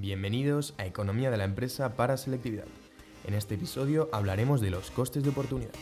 [0.00, 2.66] Bienvenidos a Economía de la Empresa para Selectividad.
[3.26, 5.72] En este episodio hablaremos de los costes de oportunidad.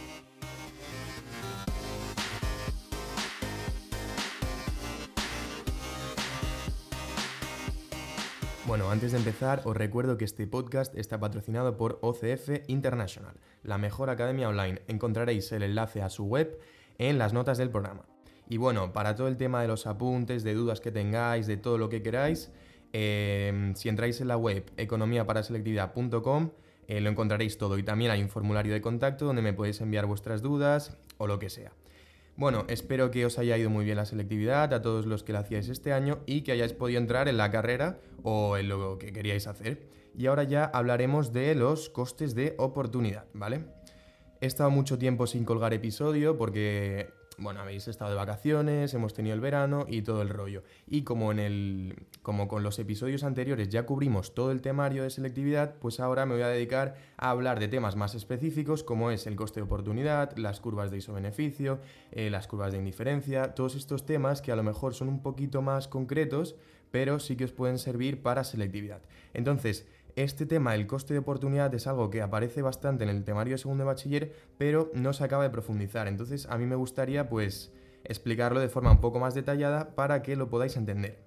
[8.66, 13.77] Bueno, antes de empezar, os recuerdo que este podcast está patrocinado por OCF International, la
[13.77, 14.80] mejor academia online.
[14.89, 16.59] Encontraréis el enlace a su web
[16.96, 18.07] en las notas del programa.
[18.48, 21.77] Y bueno, para todo el tema de los apuntes, de dudas que tengáis, de todo
[21.77, 22.51] lo que queráis,
[22.93, 26.51] Em, si entráis en la web economiaparaselectividad.com
[26.88, 30.06] eh, lo encontraréis todo y también hay un formulario de contacto donde me podéis enviar
[30.06, 31.73] vuestras dudas o lo que sea.
[32.37, 35.41] Bueno, espero que os haya ido muy bien la selectividad a todos los que la
[35.41, 39.12] hacíais este año y que hayáis podido entrar en la carrera o en lo que
[39.12, 39.89] queríais hacer.
[40.16, 43.64] Y ahora ya hablaremos de los costes de oportunidad, ¿vale?
[44.41, 47.09] He estado mucho tiempo sin colgar episodio porque
[47.39, 50.63] bueno, habéis estado de vacaciones, hemos tenido el verano y todo el rollo.
[50.87, 55.11] Y como en el como con los episodios anteriores ya cubrimos todo el temario de
[55.11, 59.27] selectividad, pues ahora me voy a dedicar a hablar de temas más específicos como es
[59.27, 61.78] el coste de oportunidad, las curvas de isobeneficio,
[62.12, 65.62] eh, las curvas de indiferencia, todos estos temas que a lo mejor son un poquito
[65.62, 66.56] más concretos,
[66.91, 69.03] pero sí que os pueden servir para selectividad.
[69.34, 73.53] Entonces, este tema del coste de oportunidad es algo que aparece bastante en el temario
[73.55, 76.09] de segundo bachiller, pero no se acaba de profundizar.
[76.09, 77.70] Entonces, a mí me gustaría pues
[78.03, 81.22] explicarlo de forma un poco más detallada para que lo podáis entender.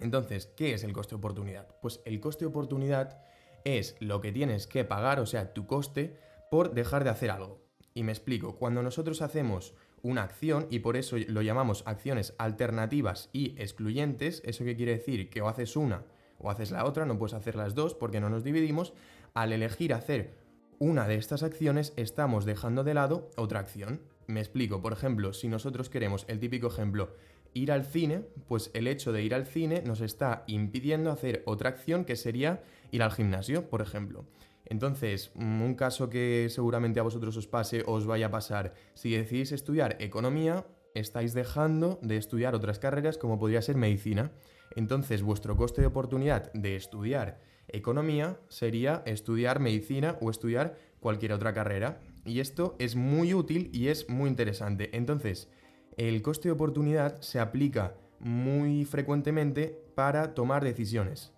[0.00, 1.68] Entonces, ¿qué es el coste de oportunidad?
[1.82, 3.20] Pues el coste de oportunidad
[3.64, 6.16] es lo que tienes que pagar, o sea, tu coste,
[6.50, 7.60] por dejar de hacer algo.
[7.92, 13.28] Y me explico, cuando nosotros hacemos una acción, y por eso lo llamamos acciones alternativas
[13.34, 15.28] y excluyentes, ¿eso qué quiere decir?
[15.28, 16.04] Que o haces una
[16.38, 18.92] o haces la otra, no puedes hacer las dos porque no nos dividimos.
[19.34, 20.34] Al elegir hacer
[20.78, 24.00] una de estas acciones, estamos dejando de lado otra acción.
[24.26, 27.14] Me explico, por ejemplo, si nosotros queremos, el típico ejemplo,
[27.54, 31.70] ir al cine, pues el hecho de ir al cine nos está impidiendo hacer otra
[31.70, 34.24] acción que sería ir al gimnasio, por ejemplo.
[34.66, 39.52] Entonces, un caso que seguramente a vosotros os pase os vaya a pasar, si decidís
[39.52, 44.32] estudiar economía, estáis dejando de estudiar otras carreras como podría ser medicina.
[44.74, 51.52] Entonces, vuestro coste de oportunidad de estudiar economía sería estudiar medicina o estudiar cualquier otra
[51.52, 52.00] carrera.
[52.24, 54.96] Y esto es muy útil y es muy interesante.
[54.96, 55.48] Entonces,
[55.96, 61.32] el coste de oportunidad se aplica muy frecuentemente para tomar decisiones.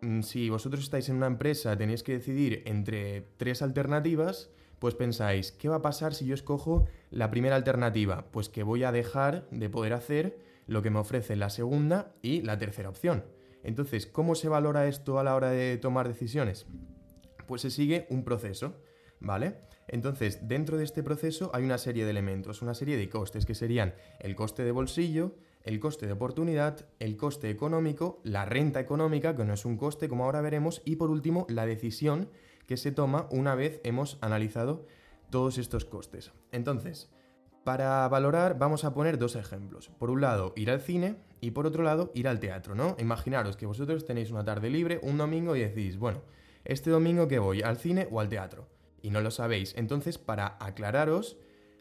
[0.00, 5.52] Mm, si vosotros estáis en una empresa, tenéis que decidir entre tres alternativas, pues pensáis,
[5.52, 8.24] ¿qué va a pasar si yo escojo la primera alternativa?
[8.32, 12.40] Pues que voy a dejar de poder hacer lo que me ofrece la segunda y
[12.40, 13.24] la tercera opción.
[13.62, 16.66] Entonces, ¿cómo se valora esto a la hora de tomar decisiones?
[17.46, 18.74] Pues se sigue un proceso,
[19.20, 19.56] ¿vale?
[19.86, 23.54] Entonces, dentro de este proceso hay una serie de elementos, una serie de costes que
[23.54, 29.36] serían el coste de bolsillo, el coste de oportunidad, el coste económico, la renta económica,
[29.36, 32.30] que no es un coste como ahora veremos, y por último, la decisión
[32.66, 34.86] que se toma una vez hemos analizado
[35.30, 36.32] todos estos costes.
[36.52, 37.10] Entonces,
[37.64, 39.90] para valorar vamos a poner dos ejemplos.
[39.98, 42.96] Por un lado, ir al cine y por otro lado, ir al teatro, ¿no?
[42.98, 46.22] Imaginaros que vosotros tenéis una tarde libre, un domingo y decís, bueno,
[46.64, 48.68] este domingo que voy, al cine o al teatro.
[49.02, 49.74] Y no lo sabéis.
[49.76, 51.38] Entonces, para aclararos,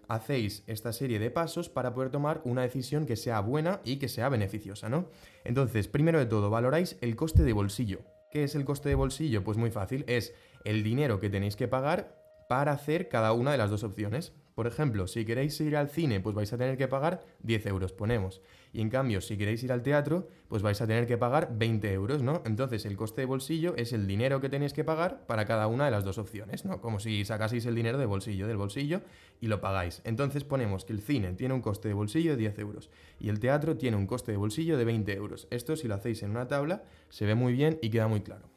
[0.08, 4.10] hacéis esta serie de pasos para poder tomar una decisión que sea buena y que
[4.10, 5.08] sea beneficiosa, ¿no?
[5.44, 8.00] Entonces, primero de todo, valoráis el coste de bolsillo.
[8.32, 9.44] ¿Qué es el coste de bolsillo?
[9.44, 10.34] Pues muy fácil, es
[10.66, 14.34] el dinero que tenéis que pagar para hacer cada una de las dos opciones.
[14.56, 17.94] Por ejemplo, si queréis ir al cine, pues vais a tener que pagar 10 euros,
[17.94, 18.42] ponemos.
[18.74, 21.94] Y en cambio, si queréis ir al teatro, pues vais a tener que pagar 20
[21.94, 22.42] euros, ¿no?
[22.46, 25.86] Entonces, el coste de bolsillo es el dinero que tenéis que pagar para cada una
[25.86, 26.82] de las dos opciones, ¿no?
[26.82, 29.02] Como si sacaseis el dinero de bolsillo, del bolsillo
[29.40, 30.02] y lo pagáis.
[30.04, 32.90] Entonces, ponemos que el cine tiene un coste de bolsillo de 10 euros
[33.20, 35.48] y el teatro tiene un coste de bolsillo de 20 euros.
[35.52, 38.50] Esto, si lo hacéis en una tabla, se ve muy bien y queda muy claro.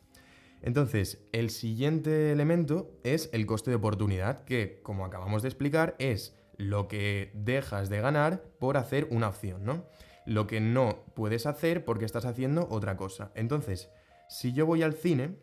[0.62, 6.36] Entonces, el siguiente elemento es el coste de oportunidad, que, como acabamos de explicar, es
[6.56, 9.84] lo que dejas de ganar por hacer una opción, ¿no?
[10.24, 13.32] Lo que no puedes hacer porque estás haciendo otra cosa.
[13.34, 13.90] Entonces,
[14.28, 15.36] si yo voy al cine,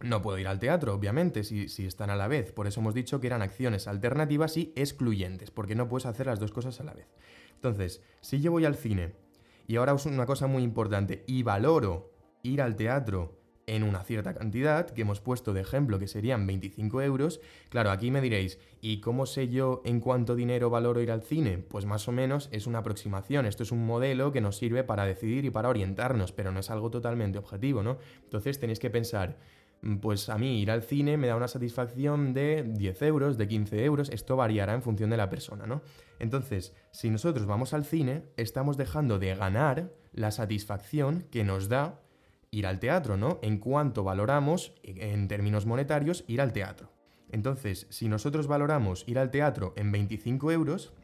[0.00, 2.52] no puedo ir al teatro, obviamente, si, si, están a la vez.
[2.52, 6.38] Por eso hemos dicho que eran acciones alternativas y excluyentes, porque no puedes hacer las
[6.38, 7.08] dos cosas a la vez.
[7.54, 9.14] Entonces, si yo voy al cine,
[9.66, 12.12] y ahora es una cosa muy importante, y valoro
[12.42, 17.02] ir al teatro en una cierta cantidad, que hemos puesto de ejemplo que serían 25
[17.02, 21.22] euros, claro, aquí me diréis, ¿y cómo sé yo en cuánto dinero valoro ir al
[21.22, 21.58] cine?
[21.58, 25.04] Pues más o menos es una aproximación, esto es un modelo que nos sirve para
[25.04, 27.98] decidir y para orientarnos, pero no es algo totalmente objetivo, ¿no?
[28.22, 29.36] Entonces tenéis que pensar,
[29.82, 33.48] mm, pues a mí ir al cine me da una satisfacción de 10 euros, de
[33.48, 35.82] 15 euros, esto variará en función de la persona, ¿no?
[36.20, 42.00] Entonces, si nosotros vamos al cine, estamos dejando de ganar la satisfacción que nos da
[42.56, 43.38] ir al teatro, ¿no?
[43.42, 46.90] En cuanto valoramos, en términos monetarios, ir al teatro.
[47.30, 50.94] Entonces, si nosotros valoramos ir al teatro en 25 euros,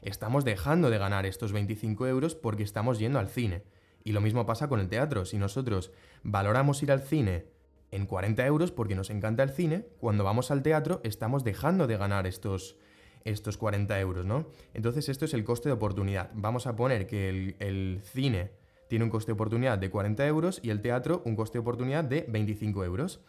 [0.00, 3.62] estamos dejando de ganar estos 25 euros porque estamos yendo al cine.
[4.04, 5.26] Y lo mismo pasa con el teatro.
[5.26, 5.92] Si nosotros
[6.22, 7.44] valoramos ir al cine
[7.90, 11.98] en 40 euros porque nos encanta el cine, cuando vamos al teatro estamos dejando de
[11.98, 12.76] ganar estos,
[13.24, 14.46] estos 40 euros, ¿no?
[14.72, 16.30] Entonces esto es el coste de oportunidad.
[16.32, 18.57] Vamos a poner que el, el cine
[18.88, 22.04] tiene un coste de oportunidad de 40 euros y el teatro un coste de oportunidad
[22.04, 23.20] de 25 euros.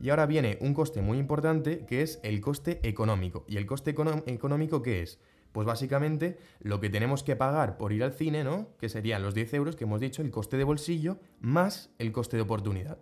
[0.00, 3.44] Y ahora viene un coste muy importante que es el coste económico.
[3.48, 5.18] ¿Y el coste económico qué es?
[5.52, 8.68] Pues básicamente lo que tenemos que pagar por ir al cine, ¿no?
[8.78, 12.36] Que serían los 10 euros que hemos dicho, el coste de bolsillo, más el coste
[12.36, 12.98] de oportunidad.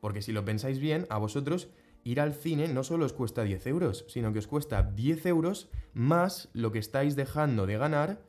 [0.00, 1.68] Porque si lo pensáis bien, a vosotros
[2.04, 5.68] ir al cine no solo os cuesta 10 euros, sino que os cuesta 10 euros
[5.92, 8.22] más lo que estáis dejando de ganar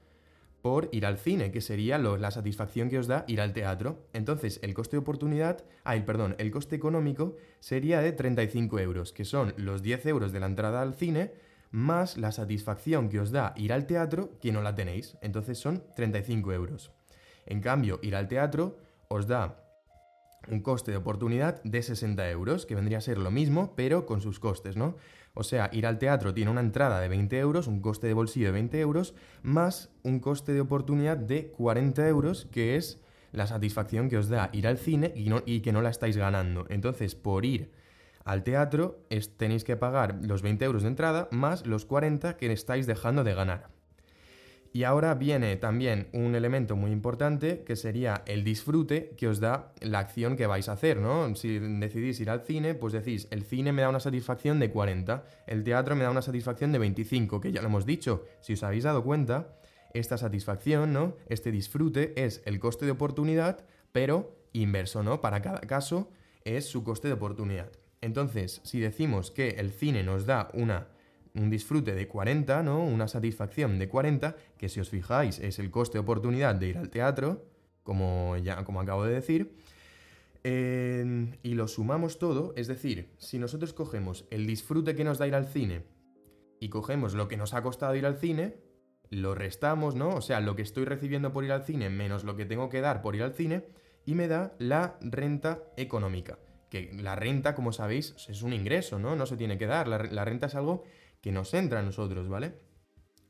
[0.61, 4.05] por ir al cine, que sería la satisfacción que os da ir al teatro.
[4.13, 9.25] Entonces, el coste de oportunidad, ay, perdón, el coste económico sería de 35 euros, que
[9.25, 11.31] son los 10 euros de la entrada al cine,
[11.71, 15.17] más la satisfacción que os da ir al teatro, que no la tenéis.
[15.21, 16.91] Entonces son 35 euros.
[17.45, 18.77] En cambio, ir al teatro
[19.07, 19.65] os da
[20.47, 24.21] un coste de oportunidad de 60 euros, que vendría a ser lo mismo, pero con
[24.21, 24.95] sus costes, ¿no?
[25.33, 28.47] O sea, ir al teatro tiene una entrada de 20 euros, un coste de bolsillo
[28.47, 32.99] de 20 euros, más un coste de oportunidad de 40 euros, que es
[33.31, 36.65] la satisfacción que os da ir al cine y, y que no la estáis ganando.
[36.69, 37.71] Entonces, por ir
[38.25, 39.05] al teatro
[39.37, 43.33] tenéis que pagar los 20 euros de entrada más los 40 que estáis dejando de
[43.33, 43.78] ganar.
[44.71, 49.73] Y ahora viene también un elemento muy importante que sería el disfrute que os da
[49.81, 51.35] la acción que vais a hacer, ¿no?
[51.35, 55.23] Si decidís ir al cine, pues decís, el cine me da una satisfacción de 40,
[55.47, 58.63] el teatro me da una satisfacción de 25, que ya lo hemos dicho, si os
[58.63, 59.55] habéis dado cuenta,
[59.95, 61.15] esta satisfacción, ¿no?
[61.27, 65.19] Este disfrute es el coste de oportunidad, pero inverso, ¿no?
[65.19, 66.11] Para cada caso
[66.43, 67.71] es su coste de oportunidad.
[68.01, 70.87] Entonces, si decimos que el cine nos da una
[71.39, 72.83] un disfrute de 40, ¿no?
[72.83, 76.77] Una satisfacción de 40, que si os fijáis es el coste de oportunidad de ir
[76.77, 77.45] al teatro,
[77.83, 79.55] como, ya, como acabo de decir,
[80.43, 85.35] y lo sumamos todo, es decir, si nosotros cogemos el disfrute que nos da ir
[85.35, 85.83] al cine
[86.59, 88.57] y cogemos lo que nos ha costado ir al cine,
[89.09, 90.09] lo restamos, ¿no?
[90.09, 92.81] O sea, lo que estoy recibiendo por ir al cine menos lo que tengo que
[92.81, 93.65] dar por ir al cine,
[94.05, 96.39] y me da la renta económica.
[96.69, 99.15] Que la renta, como sabéis, es un ingreso, ¿no?
[99.15, 99.87] No se tiene que dar.
[99.87, 100.83] La renta es algo
[101.21, 102.53] que nos entra a nosotros, ¿vale?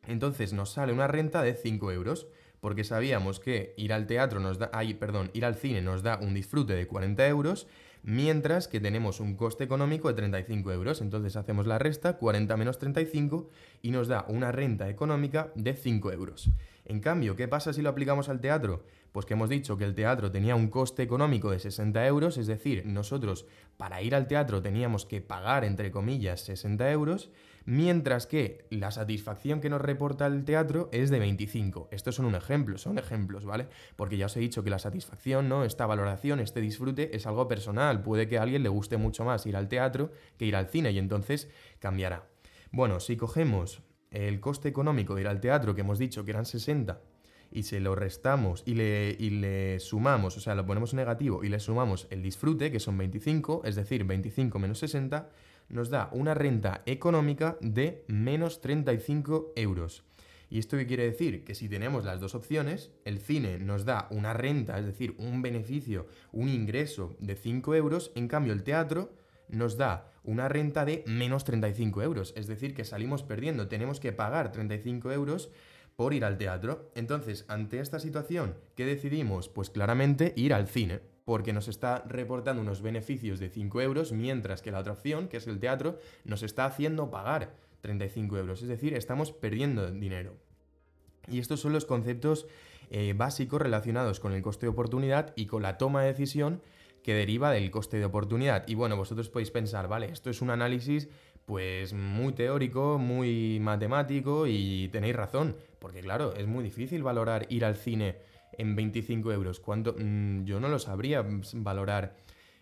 [0.07, 2.27] Entonces nos sale una renta de 5 euros,
[2.59, 6.19] porque sabíamos que ir al teatro nos da, ay, perdón, ir al cine nos da
[6.21, 7.67] un disfrute de 40 euros,
[8.03, 11.01] mientras que tenemos un coste económico de 35 euros.
[11.01, 13.49] Entonces hacemos la resta, 40 menos 35,
[13.81, 16.49] y nos da una renta económica de 5 euros.
[16.85, 18.83] En cambio, ¿qué pasa si lo aplicamos al teatro?
[19.11, 22.47] Pues que hemos dicho que el teatro tenía un coste económico de 60 euros, es
[22.47, 23.45] decir, nosotros
[23.77, 27.29] para ir al teatro teníamos que pagar, entre comillas, 60 euros,
[27.65, 31.89] mientras que la satisfacción que nos reporta el teatro es de 25.
[31.91, 33.67] Estos son un ejemplo, son ejemplos, ¿vale?
[33.95, 35.63] Porque ya os he dicho que la satisfacción, ¿no?
[35.63, 38.01] Esta valoración, este disfrute es algo personal.
[38.01, 40.91] Puede que a alguien le guste mucho más ir al teatro que ir al cine
[40.91, 42.27] y entonces cambiará.
[42.71, 46.45] Bueno, si cogemos el coste económico de ir al teatro, que hemos dicho que eran
[46.45, 47.01] 60,
[47.51, 51.49] y se lo restamos y le, y le sumamos, o sea, lo ponemos negativo y
[51.49, 55.29] le sumamos el disfrute, que son 25, es decir, 25 menos 60,
[55.69, 60.03] nos da una renta económica de menos 35 euros.
[60.51, 61.43] ¿Y esto qué quiere decir?
[61.43, 65.43] Que si tenemos las dos opciones, el cine nos da una renta, es decir, un
[65.43, 69.13] beneficio, un ingreso de 5 euros, en cambio el teatro
[69.47, 74.11] nos da una renta de menos 35 euros, es decir, que salimos perdiendo, tenemos que
[74.11, 75.49] pagar 35 euros
[75.99, 76.89] por ir al teatro.
[76.95, 79.49] Entonces, ante esta situación, ¿qué decidimos?
[79.49, 84.61] Pues claramente ir al cine porque nos está reportando unos beneficios de 5 euros, mientras
[84.61, 88.61] que la otra opción, que es el teatro, nos está haciendo pagar 35 euros.
[88.61, 90.37] Es decir, estamos perdiendo dinero.
[91.27, 92.47] Y estos son los conceptos
[92.91, 96.61] eh, básicos relacionados con el coste de oportunidad y con la toma de decisión
[97.03, 98.65] que deriva del coste de oportunidad.
[98.67, 101.09] Y bueno, vosotros podéis pensar, vale, esto es un análisis
[101.49, 107.65] pues muy teórico, muy matemático y tenéis razón, porque claro, es muy difícil valorar ir
[107.65, 108.17] al cine
[108.51, 109.59] en 25 euros.
[109.59, 109.95] ¿Cuánto?
[109.97, 111.25] Mm, yo no lo sabría
[111.55, 112.15] valorar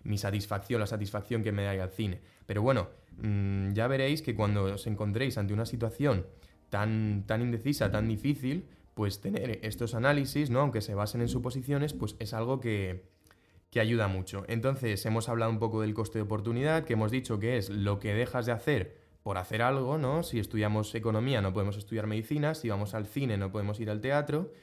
[0.03, 2.22] mi satisfacción, la satisfacción que me da al cine.
[2.46, 2.88] Pero bueno,
[3.22, 6.25] mm, ya veréis que cuando os encontréis ante una situación
[6.70, 10.62] tan, tan indecisa, tan difícil, pues tener estos análisis, ¿no?
[10.62, 13.03] Aunque se basen en suposiciones, pues es algo que,
[13.70, 14.46] que ayuda mucho.
[14.48, 18.00] Entonces, hemos hablado un poco del coste de oportunidad, que hemos dicho que es lo
[18.00, 20.24] que dejas de hacer por hacer algo, ¿no?
[20.24, 24.00] Si estudiamos economía no podemos estudiar medicina, si vamos al cine no podemos ir al
[24.00, 24.54] teatro,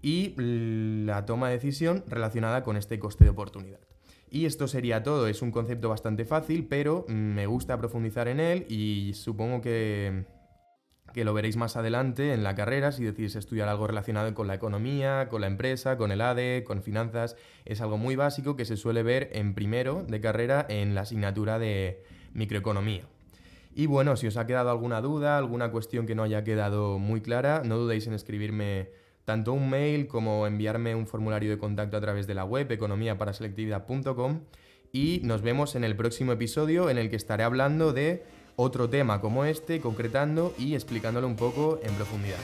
[0.00, 3.80] y la toma de decisión relacionada con este coste de oportunidad.
[4.30, 8.64] Y esto sería todo, es un concepto bastante fácil, pero me gusta profundizar en él
[8.66, 10.24] y supongo que,
[11.12, 14.54] que lo veréis más adelante en la carrera si decidís estudiar algo relacionado con la
[14.54, 17.36] economía, con la empresa, con el ADE, con finanzas.
[17.64, 21.58] Es algo muy básico que se suele ver en primero de carrera en la asignatura
[21.58, 22.02] de
[22.32, 23.04] microeconomía.
[23.74, 27.22] Y bueno, si os ha quedado alguna duda, alguna cuestión que no haya quedado muy
[27.22, 28.90] clara, no dudéis en escribirme
[29.24, 34.40] tanto un mail como enviarme un formulario de contacto a través de la web economiaparaselectividad.com
[34.92, 38.24] y nos vemos en el próximo episodio en el que estaré hablando de
[38.56, 42.38] otro tema como este, concretando y explicándolo un poco en profundidad.